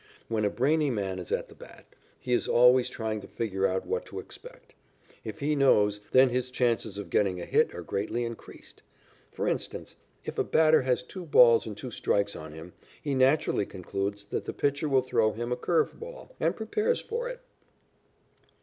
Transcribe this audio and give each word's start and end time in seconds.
When 0.29 0.45
a 0.45 0.49
brainy 0.49 0.89
man 0.89 1.19
is 1.19 1.31
at 1.31 1.47
the 1.47 1.53
bat, 1.53 1.85
he 2.19 2.33
is 2.33 2.47
always 2.47 2.89
trying 2.89 3.21
to 3.21 3.27
figure 3.27 3.67
out 3.67 3.85
what 3.85 4.03
to 4.07 4.17
expect. 4.19 4.73
If 5.23 5.41
he 5.41 5.55
knows, 5.55 5.99
then 6.11 6.29
his 6.29 6.49
chances 6.49 6.97
of 6.97 7.11
getting 7.11 7.39
a 7.39 7.45
hit 7.45 7.71
are 7.75 7.83
greatly 7.83 8.23
increased. 8.25 8.81
For 9.31 9.47
instance, 9.47 9.95
if 10.25 10.39
a 10.39 10.43
batter 10.43 10.81
has 10.81 11.03
two 11.03 11.25
balls 11.25 11.67
and 11.67 11.77
two 11.77 11.91
strikes 11.91 12.35
on 12.35 12.53
him, 12.53 12.73
he 12.99 13.13
naturally 13.13 13.67
concludes 13.67 14.23
that 14.23 14.45
the 14.45 14.53
pitcher 14.53 14.89
will 14.89 15.03
throw 15.03 15.33
him 15.33 15.51
a 15.51 15.55
curve 15.55 15.99
ball, 15.99 16.31
and 16.39 16.55
prepares 16.55 16.99
for 16.99 17.29
it. 17.29 17.41